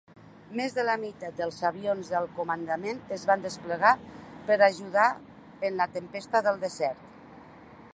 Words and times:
Més 0.59 0.75
de 0.77 0.85
la 0.85 0.95
meitat 1.01 1.35
dels 1.41 1.59
avions 1.69 2.09
del 2.15 2.25
comandament 2.39 3.03
es 3.19 3.27
van 3.33 3.45
desplegar 3.45 3.95
per 4.49 4.61
ajudar 4.73 5.09
en 5.71 5.81
la 5.83 5.93
Tempesta 6.01 6.47
del 6.51 6.63
Desert. 6.69 7.11